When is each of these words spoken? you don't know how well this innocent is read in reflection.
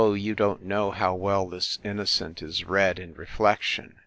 you 0.15 0.33
don't 0.33 0.63
know 0.65 0.89
how 0.89 1.13
well 1.13 1.47
this 1.47 1.77
innocent 1.83 2.41
is 2.41 2.63
read 2.65 2.97
in 2.97 3.13
reflection. 3.13 3.93